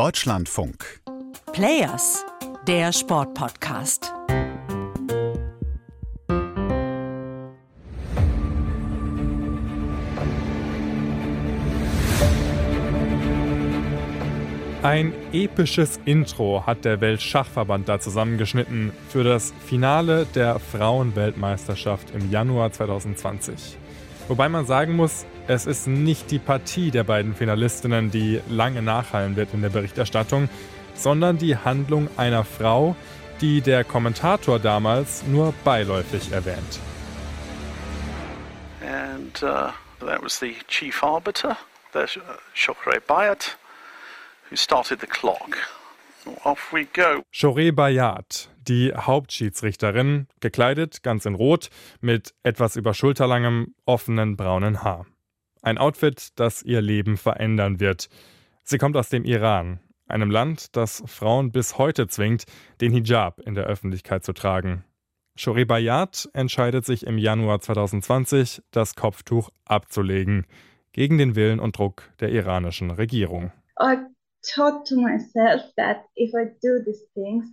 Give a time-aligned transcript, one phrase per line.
[0.00, 1.02] Deutschlandfunk.
[1.52, 2.24] Players,
[2.66, 4.10] der Sportpodcast.
[14.82, 22.72] Ein episches Intro hat der Weltschachverband da zusammengeschnitten für das Finale der Frauenweltmeisterschaft im Januar
[22.72, 23.76] 2020.
[24.30, 29.34] Wobei man sagen muss, es ist nicht die Partie der beiden Finalistinnen, die lange nachhallen
[29.34, 30.48] wird in der Berichterstattung,
[30.94, 32.94] sondern die Handlung einer Frau,
[33.40, 36.78] die der Kommentator damals nur beiläufig erwähnt.
[38.86, 41.56] And uh, that was the chief arbiter,
[41.92, 42.20] there's uh,
[42.54, 43.56] Chokre Bayat,
[44.48, 45.58] who started the clock.
[46.44, 47.24] Off we go.
[47.32, 51.70] Choré Bayat, die Hauptschiedsrichterin, gekleidet ganz in Rot,
[52.00, 55.06] mit etwas über schulterlangem, offenen braunen Haar.
[55.62, 58.08] Ein Outfit, das ihr Leben verändern wird.
[58.62, 62.44] Sie kommt aus dem Iran, einem Land, das Frauen bis heute zwingt,
[62.80, 64.84] den Hijab in der Öffentlichkeit zu tragen.
[65.36, 70.46] Shori Bayat entscheidet sich im Januar 2020, das Kopftuch abzulegen,
[70.92, 73.52] gegen den Willen und Druck der iranischen Regierung.
[73.80, 73.96] I
[74.42, 77.46] thought to myself that if I do these things,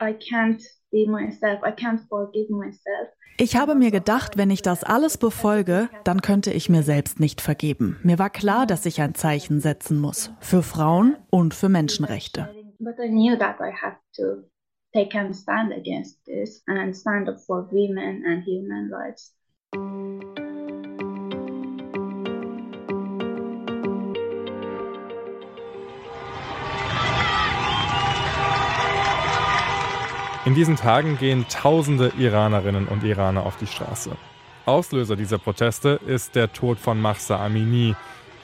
[0.00, 3.08] I can't be myself, I can't forgive myself.
[3.40, 7.40] Ich habe mir gedacht, wenn ich das alles befolge, dann könnte ich mir selbst nicht
[7.40, 7.96] vergeben.
[8.02, 10.32] Mir war klar, dass ich ein Zeichen setzen muss.
[10.40, 12.48] Für Frauen und für Menschenrechte.
[12.80, 14.44] But I knew that I had to
[14.92, 19.34] take a stand against this and stand up for women and human rights.
[30.48, 34.16] In diesen Tagen gehen tausende Iranerinnen und Iraner auf die Straße.
[34.64, 37.94] Auslöser dieser Proteste ist der Tod von Mahsa Amini,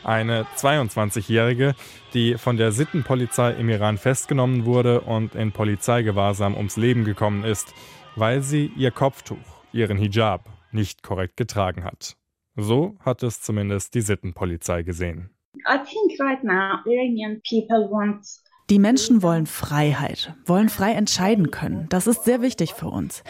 [0.02, 1.74] eine 22-Jährige,
[2.12, 7.72] die von der Sittenpolizei im Iran festgenommen wurde und in Polizeigewahrsam ums Leben gekommen ist,
[8.16, 12.18] weil sie ihr Kopftuch, ihren Hijab, nicht korrekt getragen hat.
[12.54, 15.30] So hat es zumindest die Sittenpolizei gesehen.
[15.66, 21.86] I think right now Iranian people want Die Menschen wollen Freiheit, wollen frei entscheiden können.
[21.90, 23.22] Das ist sehr wichtig für uns.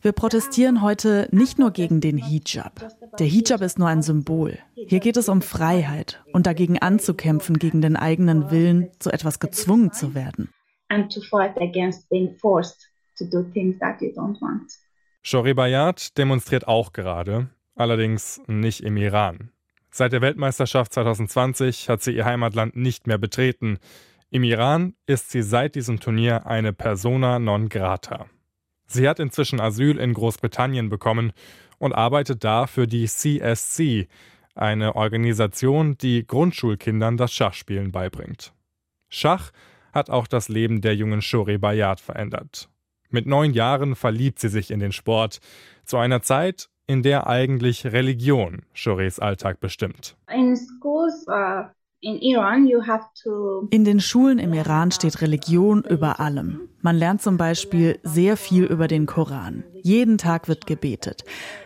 [0.00, 2.92] Wir protestieren heute nicht nur gegen den Hijab.
[3.18, 4.58] Der Hijab ist nur ein Symbol.
[4.74, 9.92] Hier geht es um Freiheit und dagegen anzukämpfen, gegen den eigenen Willen, zu etwas gezwungen
[9.92, 10.50] zu werden.
[10.88, 14.70] and to fight against being forced to do things that you don't want.
[15.22, 19.50] Shori Bayat demonstriert auch gerade, allerdings nicht im Iran.
[19.90, 23.78] Seit der Weltmeisterschaft 2020 hat sie ihr Heimatland nicht mehr betreten.
[24.30, 28.26] Im Iran ist sie seit diesem Turnier eine persona non grata.
[28.86, 31.32] Sie hat inzwischen Asyl in Großbritannien bekommen
[31.78, 34.08] und arbeitet da für die CSC,
[34.54, 38.52] eine Organisation, die Grundschulkindern das Schachspielen beibringt.
[39.08, 39.52] Schach
[39.92, 42.68] hat auch das Leben der jungen Shori Bayat verändert.
[43.10, 45.40] Mit neun Jahren verliebt sie sich in den Sport,
[45.84, 50.16] zu einer Zeit, in der eigentlich Religion Shores Alltag bestimmt.
[50.32, 51.68] In schools uh,
[53.70, 56.68] in den Schulen im Iran steht Religion über allem.
[56.80, 59.64] Man lernt zum Beispiel sehr viel über den Koran.
[59.82, 61.24] Jeden Tag wird gebetet.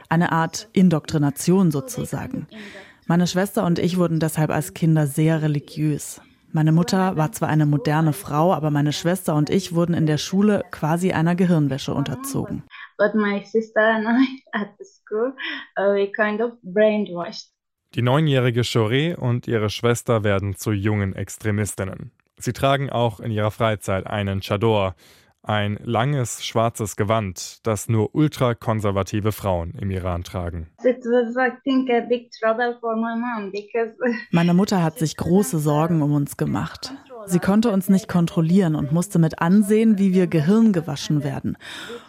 [0.09, 2.47] Eine Art Indoktrination sozusagen.
[3.07, 6.21] Meine Schwester und ich wurden deshalb als Kinder sehr religiös.
[6.53, 10.19] Meine Mutter war zwar eine moderne Frau, aber meine Schwester und ich wurden in der
[10.19, 12.65] Schule quasi einer Gehirnwäsche unterzogen.
[13.01, 15.33] but my sister and I at the school,
[15.79, 17.49] uh, we kind of brainwashed.
[17.97, 22.13] Die neunjährige Shoré und ihre Schwester werden zu jungen Extremistinnen.
[22.39, 24.95] Sie tragen auch in ihrer Freizeit einen Chador,
[25.43, 30.69] ein langes schwarzes Gewand, das nur ultrakonservative Frauen im Iran tragen.
[34.31, 36.95] Meine Mutter hat sich große Sorgen um uns gemacht.
[37.27, 41.57] Sie konnte uns nicht kontrollieren und musste mit ansehen, wie wir Gehirn gewaschen werden.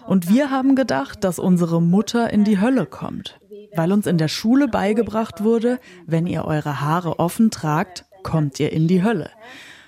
[0.05, 3.39] Und wir haben gedacht, dass unsere Mutter in die Hölle kommt,
[3.75, 8.71] weil uns in der Schule beigebracht wurde, wenn ihr eure Haare offen tragt, kommt ihr
[8.71, 9.29] in die Hölle.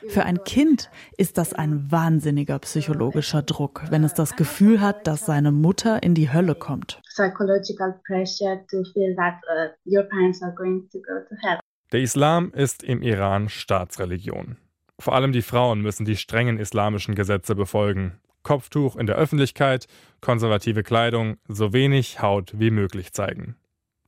[0.10, 5.26] Für ein Kind ist das ein wahnsinniger psychologischer Druck, wenn es das Gefühl hat, dass
[5.26, 7.02] seine Mutter in die Hölle kommt.
[7.14, 11.60] psychological pressure to feel that uh, your parents are going to go to hell.
[11.92, 14.58] Der Islam ist im Iran Staatsreligion.
[15.00, 18.20] Vor allem die Frauen müssen die strengen islamischen Gesetze befolgen.
[18.42, 19.88] Kopftuch in der Öffentlichkeit,
[20.20, 23.56] konservative Kleidung, so wenig Haut wie möglich zeigen.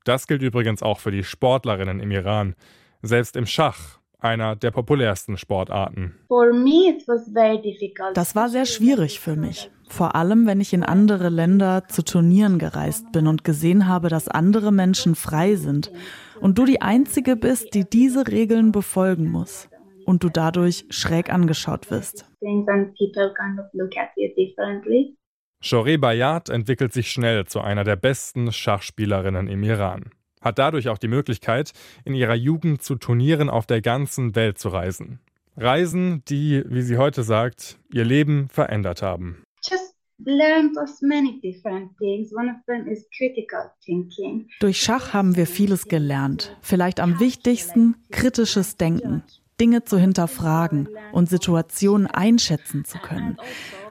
[0.06, 2.56] Das gilt übrigens auch für die Sportlerinnen im Iran.
[3.02, 6.16] Selbst im Schach, einer der populärsten Sportarten.
[8.14, 9.70] Das war sehr schwierig für mich.
[9.90, 14.28] Vor allem, wenn ich in andere Länder zu Turnieren gereist bin und gesehen habe, dass
[14.28, 15.92] andere Menschen frei sind
[16.40, 19.68] und du die Einzige bist, die diese Regeln befolgen muss.
[20.06, 22.26] und du dadurch schräg angeschaut wirst.
[25.62, 30.12] Shoreh Bayat entwickelt sich schnell zu einer der besten Schachspielerinnen im Iran.
[30.42, 31.72] Hat dadurch auch die Möglichkeit,
[32.04, 35.20] in ihrer Jugend zu Turnieren auf der ganzen Welt zu reisen.
[35.58, 39.44] Reisen, die, wie sie heute sagt, ihr Leben verändert haben.
[44.60, 46.58] Durch Schach haben wir vieles gelernt.
[46.62, 49.24] Vielleicht am wichtigsten kritisches Denken,
[49.60, 53.38] Dinge zu hinterfragen und Situationen einschätzen zu können.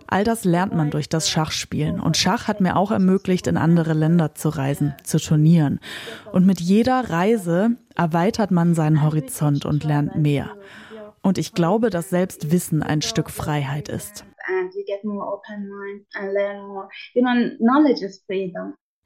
[0.06, 2.00] All das lernt man durch das Schachspielen.
[2.00, 5.80] Und Schach hat mir auch ermöglicht, in andere Länder zu reisen, zu turnieren.
[6.32, 10.50] Und mit jeder Reise erweitert man seinen Horizont und lernt mehr.
[11.22, 14.26] Und ich glaube, dass selbst Wissen ein Stück Freiheit ist.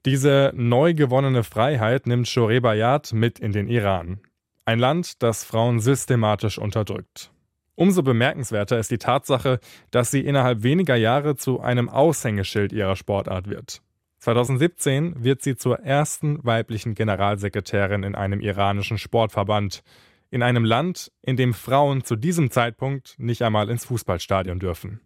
[0.04, 4.20] Diese neu gewonnene Freiheit nimmt Shoreh Bayat mit in den Iran.
[4.64, 7.30] Ein Land, das Frauen systematisch unterdrückt.
[7.78, 9.60] Umso bemerkenswerter ist die Tatsache,
[9.92, 13.82] dass sie innerhalb weniger Jahre zu einem Aushängeschild ihrer Sportart wird.
[14.18, 19.84] 2017 wird sie zur ersten weiblichen Generalsekretärin in einem iranischen Sportverband
[20.30, 25.00] in einem Land, in dem Frauen zu diesem Zeitpunkt nicht einmal ins Fußballstadion dürfen.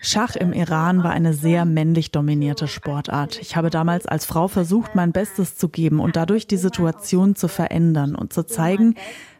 [0.00, 3.40] Schach im Iran war eine sehr männlich dominierte Sportart.
[3.40, 7.48] Ich habe damals als Frau versucht, mein Bestes zu geben und dadurch die Situation zu
[7.48, 8.94] verändern und zu zeigen,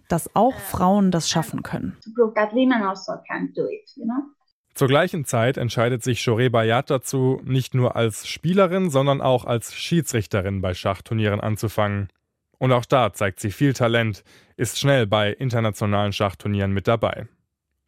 [0.09, 1.97] dass auch Frauen das schaffen können.
[4.77, 9.75] Zur gleichen Zeit entscheidet sich Shoreh Bayat dazu, nicht nur als Spielerin, sondern auch als
[9.75, 12.09] Schiedsrichterin bei Schachturnieren anzufangen.
[12.59, 14.23] Und auch da zeigt sie viel Talent,
[14.59, 17.27] ist schnell bei internationalen Schachturnieren mit dabei.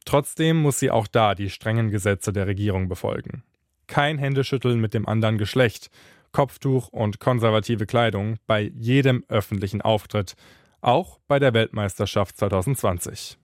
[0.06, 3.42] Trotzdem muss sie auch da die strengen Gesetze der Regierung befolgen.
[3.86, 5.90] Kein Händeschütteln mit dem anderen Geschlecht,
[6.32, 10.36] Kopftuch und konservative Kleidung bei jedem öffentlichen Auftritt,
[10.80, 13.36] auch bei der Weltmeisterschaft 2020.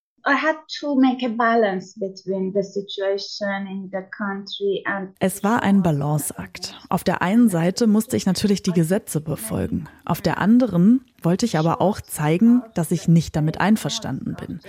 [5.19, 6.81] Es war ein Balanceakt.
[6.89, 9.87] Auf der einen Seite musste ich natürlich die Gesetze befolgen.
[10.07, 14.61] Auf der anderen wollte ich aber auch zeigen, dass ich nicht damit einverstanden bin.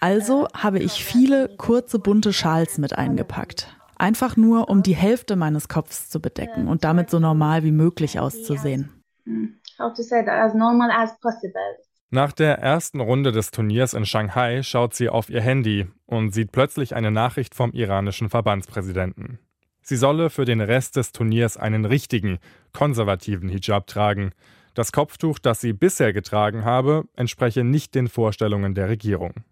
[0.00, 3.68] Also habe ich viele kurze bunte Schals mit eingepackt.
[3.96, 8.18] Einfach nur, um die Hälfte meines Kopfs zu bedecken und damit so normal wie möglich
[8.18, 8.90] auszusehen.
[9.78, 11.78] How to say that as normal as possible.
[12.12, 16.50] Nach der ersten Runde des Turniers in Shanghai schaut sie auf ihr Handy und sieht
[16.50, 19.38] plötzlich eine Nachricht vom iranischen Verbandspräsidenten.
[19.80, 22.38] Sie solle für den Rest des Turniers einen richtigen,
[22.72, 24.32] konservativen Hijab tragen.
[24.74, 29.44] Das Kopftuch, das sie bisher getragen habe, entspreche nicht den Vorstellungen der Regierung.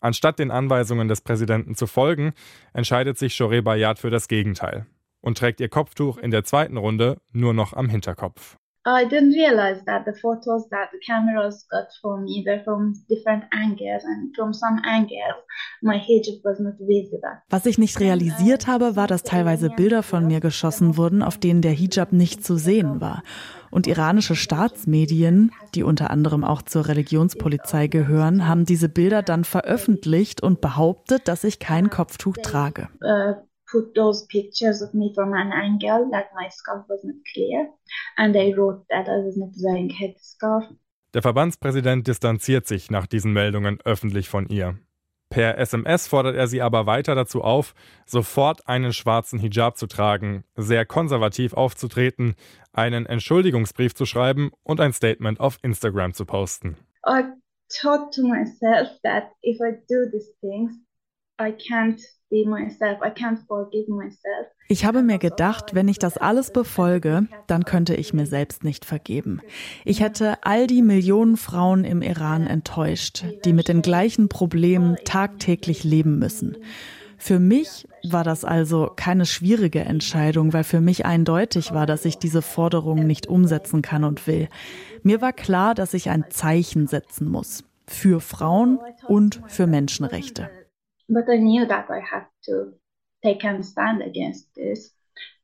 [0.00, 2.32] Anstatt den Anweisungen des Präsidenten zu folgen,
[2.72, 4.86] entscheidet sich Shoreh Bayat für das Gegenteil
[5.20, 8.56] und trägt ihr Kopftuch in der zweiten Runde nur noch am Hinterkopf.
[8.90, 13.44] I didn't realize that the photos that the cameras got for me were from different
[13.52, 15.44] angles and from some angles
[15.82, 17.38] my hijab was not visible.
[17.48, 21.62] Was ich nicht realisiert habe, war, dass teilweise Bilder von mir geschossen wurden, auf denen
[21.62, 23.22] der Hijab nicht zu sehen war.
[23.70, 30.42] Und iranische Staatsmedien, die unter anderem auch zur Religionspolizei gehören, haben diese Bilder dann veröffentlicht
[30.42, 32.88] und behauptet, dass ich kein Kopftuch trage.
[33.00, 33.34] Uh,
[33.70, 37.68] put those pictures of me from an angle that my scarf was not clear
[38.16, 40.64] and they wrote that I was not wearing headscarf.
[41.12, 44.78] Der Verbandspräsident distanziert sich nach diesen Meldungen öffentlich von ihr.
[45.28, 47.74] Per SMS fordert er sie aber weiter dazu auf,
[48.04, 52.34] sofort einen schwarzen Hijab zu tragen, sehr konservativ aufzutreten,
[52.72, 56.76] einen Entschuldigungsbrief zu schreiben und ein Statement auf Instagram zu posten.
[57.06, 57.22] I
[57.80, 60.72] thought to myself that if I do these things,
[61.40, 62.00] I can't
[64.68, 68.84] ich habe mir gedacht, wenn ich das alles befolge, dann könnte ich mir selbst nicht
[68.84, 69.40] vergeben.
[69.84, 75.82] Ich hätte all die Millionen Frauen im Iran enttäuscht, die mit den gleichen Problemen tagtäglich
[75.82, 76.56] leben müssen.
[77.18, 82.16] Für mich war das also keine schwierige Entscheidung, weil für mich eindeutig war, dass ich
[82.16, 84.48] diese Forderungen nicht umsetzen kann und will.
[85.02, 87.64] Mir war klar, dass ich ein Zeichen setzen muss.
[87.86, 88.78] Für Frauen
[89.08, 90.48] und für Menschenrechte.
[91.12, 92.78] But I knew that I had to
[93.20, 94.94] take a stand against this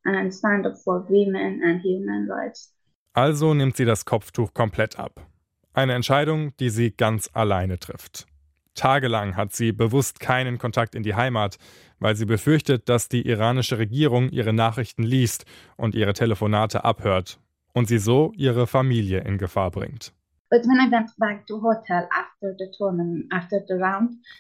[0.05, 2.73] and stand up for women and human rights.
[3.15, 5.27] Also nimmt sie das Kopftuch komplett ab.
[5.73, 8.27] Eine Entscheidung, die sie ganz alleine trifft.
[8.75, 11.57] Tagelang hat sie bewusst keinen Kontakt in die Heimat,
[11.99, 15.47] weil sie befürchtet, dass die iranische Regierung ihre Nachrichten liest
[15.77, 17.41] und ihre Telefonate abhört
[17.73, 20.13] und sie so ihre Familie in Gefahr bringt.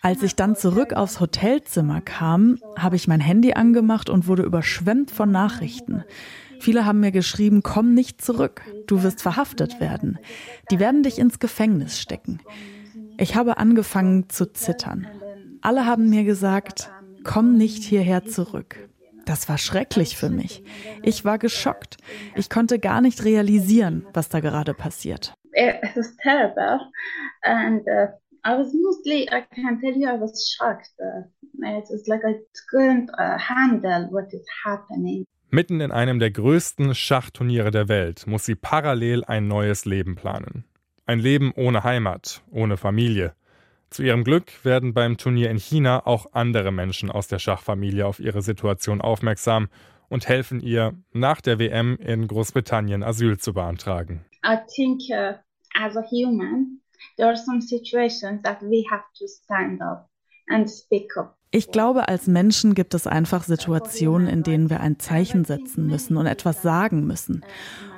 [0.02, 5.10] Als ich dann zurück aufs Hotelzimmer kam, habe ich mein Handy angemacht und wurde überschwemmt
[5.10, 6.04] von Nachrichten.
[6.60, 10.18] Viele haben mir geschrieben, komm nicht zurück, du wirst verhaftet werden.
[10.70, 12.40] Die werden dich ins Gefängnis stecken.
[13.18, 15.06] Ich habe angefangen zu zittern.
[15.60, 16.90] Alle haben mir gesagt,
[17.24, 18.88] komm nicht hierher zurück.
[19.24, 20.62] Das war schrecklich für mich.
[21.02, 21.96] Ich war geschockt.
[22.36, 25.34] Ich konnte gar nicht realisieren, was da gerade passiert.
[25.56, 26.80] It was terrible.
[27.42, 28.08] And uh,
[28.44, 30.90] I was mostly, I can tell you, I was shocked.
[31.00, 31.22] Uh,
[31.62, 32.34] it was like I
[32.70, 35.24] couldn't uh, handle what is happening.
[35.50, 40.64] Mitten in einem der größten Schachturniere der Welt muss sie parallel ein neues Leben planen.
[41.06, 43.32] Ein Leben ohne Heimat, ohne Familie.
[43.88, 48.20] Zu ihrem Glück werden beim Turnier in China auch andere Menschen aus der Schachfamilie auf
[48.20, 49.68] ihre Situation aufmerksam
[50.08, 54.24] und helfen ihr, nach der WM in Großbritannien Asyl zu beantragen.
[54.44, 55.34] I think uh,
[55.78, 56.80] as a human,
[57.16, 60.08] there are some situations that we have to stand up
[60.48, 61.36] and speak up.
[61.52, 66.16] Ich glaube, als Menschen gibt es einfach Situationen, in denen wir ein Zeichen setzen müssen
[66.16, 67.44] und etwas sagen müssen.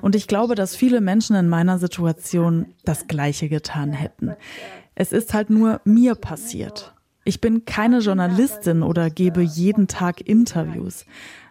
[0.03, 4.35] Und ich glaube, dass viele Menschen in meiner Situation das Gleiche getan hätten.
[4.95, 6.95] Es ist halt nur mir passiert.
[7.25, 11.05] Ich bin keine Journalistin oder gebe jeden Tag Interviews.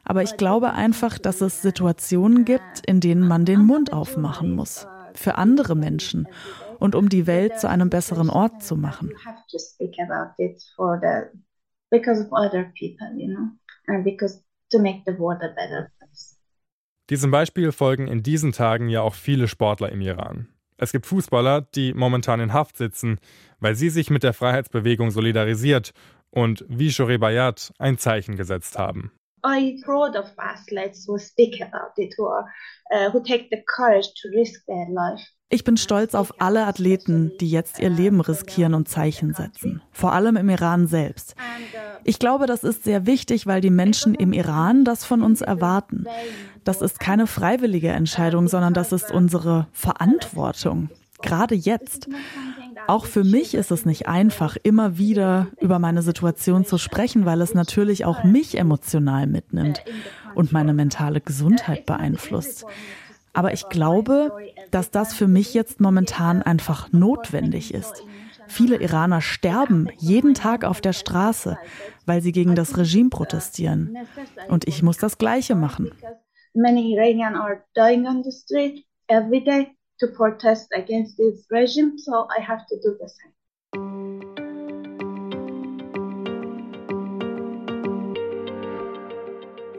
[0.06, 4.88] Aber ich glaube einfach, dass es Situationen gibt, in denen man den Mund aufmachen muss.
[5.18, 6.28] Für andere Menschen.
[6.80, 9.12] Und um die Welt zu einem besseren Ort zu machen.
[17.10, 20.50] Diesem Beispiel folgen in diesen Tagen ja auch viele Sportler im Iran.
[20.78, 23.20] Es gibt Fußballer, die momentan in Haft sitzen,
[23.60, 25.94] weil sie sich mit der Freiheitsbewegung solidarisiert
[26.30, 29.12] und wie Shore Bayat ein Zeichen gesetzt haben.
[29.48, 34.30] I proud of athletes who speak about it, who, uh, who take the courage to
[34.30, 35.24] risk their life.
[35.50, 40.12] Ich bin stolz auf alle Athleten, die jetzt ihr Leben riskieren und Zeichen setzen, vor
[40.12, 41.36] allem im Iran selbst.
[42.04, 46.06] Ich glaube, das ist sehr wichtig, weil die Menschen im Iran das von uns erwarten.
[46.66, 50.90] Das ist keine freiwillige Entscheidung, sondern das ist unsere Verantwortung,
[51.22, 52.10] gerade jetzt.
[52.88, 57.42] Auch für mich ist es nicht einfach, immer wieder über meine Situation zu sprechen, weil
[57.42, 59.84] es natürlich auch mich emotional mitnimmt
[60.36, 62.66] und meine mentale Gesundheit beeinflusst.
[63.34, 64.32] Aber ich glaube,
[64.72, 68.04] dass das für mich jetzt momentan einfach notwendig ist.
[68.48, 71.58] Viele Iraner sterben jeden Tag auf der Straße,
[72.06, 73.98] weil sie gegen das Regime protestieren.
[74.48, 75.92] Und ich muss das Gleiche machen.
[76.54, 82.28] Many Iranians are dying on the street every day to protest against this regime, so
[82.38, 83.34] I have to do the same.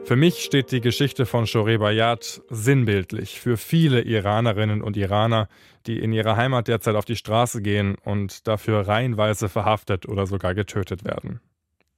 [0.09, 5.47] Für mich steht die Geschichte von Shore Bayat sinnbildlich für viele Iranerinnen und Iraner,
[5.85, 10.55] die in ihrer Heimat derzeit auf die Straße gehen und dafür reihenweise verhaftet oder sogar
[10.55, 11.41] getötet werden.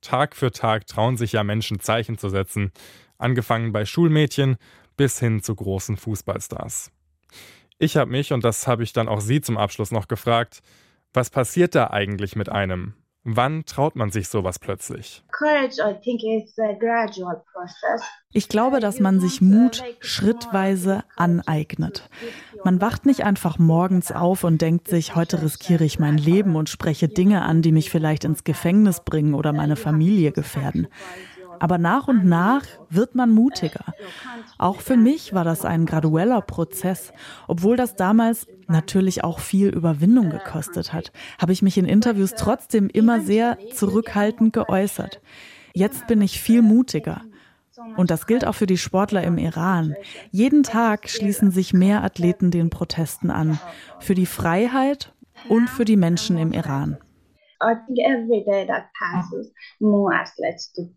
[0.01, 2.73] Tag für Tag trauen sich ja Menschen Zeichen zu setzen,
[3.17, 4.57] angefangen bei Schulmädchen
[4.97, 6.91] bis hin zu großen Fußballstars.
[7.81, 10.61] Ich habe mich, und das habe ich dann auch Sie zum Abschluss noch gefragt,
[11.13, 15.23] was passiert da eigentlich mit einem, Wann traut man sich sowas plötzlich?
[18.33, 22.09] Ich glaube, dass man sich Mut schrittweise aneignet.
[22.63, 26.69] Man wacht nicht einfach morgens auf und denkt sich, heute riskiere ich mein Leben und
[26.69, 30.87] spreche Dinge an, die mich vielleicht ins Gefängnis bringen oder meine Familie gefährden.
[31.61, 33.93] Aber nach und nach wird man mutiger.
[34.57, 37.13] Auch für mich war das ein gradueller Prozess.
[37.47, 42.89] Obwohl das damals natürlich auch viel Überwindung gekostet hat, habe ich mich in Interviews trotzdem
[42.89, 45.21] immer sehr zurückhaltend geäußert.
[45.73, 47.21] Jetzt bin ich viel mutiger.
[47.95, 49.95] Und das gilt auch für die Sportler im Iran.
[50.31, 53.59] Jeden Tag schließen sich mehr Athleten den Protesten an.
[53.99, 55.13] Für die Freiheit
[55.47, 56.97] und für die Menschen im Iran.
[57.61, 60.89] I think every day that passes, more athletes to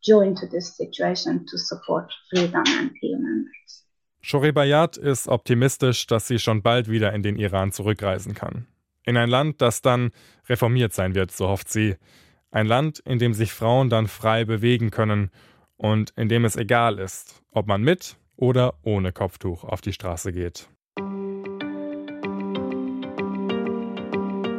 [0.00, 3.84] join to this situation to support freedom and human rights.
[4.20, 8.66] Shore Bayat ist optimistisch, dass sie schon bald wieder in den Iran zurückreisen kann.
[9.04, 10.10] In ein Land, das dann
[10.48, 11.96] reformiert sein wird, so hofft sie.
[12.50, 15.30] Ein Land, in dem sich Frauen dann frei bewegen können
[15.76, 20.32] und in dem es egal ist, ob man mit oder ohne Kopftuch auf die Straße
[20.32, 20.68] geht.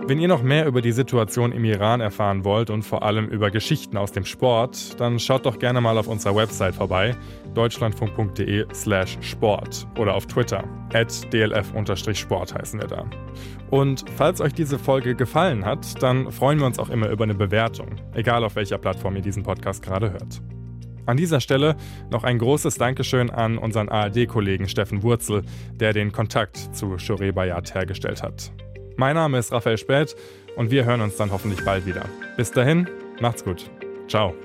[0.10, 3.51] Wenn ihr noch mehr über die Situation im Iran erfahren wollt und vor allem über
[3.51, 7.16] Geschichten aus dem Sport, dann schaut doch gerne mal auf unserer Website vorbei,
[7.54, 13.06] deutschlandfunk.de/slash Sport oder auf Twitter, dlf-sport heißen wir da.
[13.70, 17.36] Und falls euch diese Folge gefallen hat, dann freuen wir uns auch immer über eine
[17.36, 20.42] Bewertung, egal auf welcher Plattform ihr diesen Podcast gerade hört.
[21.06, 21.75] An dieser Stelle
[22.10, 25.44] noch ein großes Dankeschön an unseren ARD-Kollegen Steffen Wurzel,
[25.75, 28.51] der den Kontakt zu Shore Bayat hergestellt hat.
[29.00, 30.13] Mein Name ist Raphael Späth
[30.58, 32.03] und wir hören uns dann hoffentlich bald wieder.
[32.36, 32.86] Bis dahin,
[33.22, 33.72] macht's gut.
[34.10, 34.36] Ciao.